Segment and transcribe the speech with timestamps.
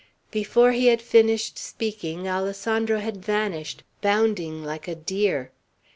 [0.31, 5.51] Before he had finished speaking, Alessandro had vanished, bounding like a deer.